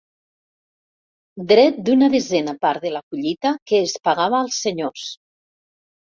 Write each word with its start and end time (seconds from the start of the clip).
Dret 1.51 1.77
d'una 1.89 2.09
desena 2.13 2.57
part 2.65 2.87
de 2.89 2.93
la 2.95 3.03
collita 3.11 3.53
que 3.73 3.83
es 3.83 3.95
pagava 4.09 4.41
als 4.49 4.59
senyors. 4.67 5.07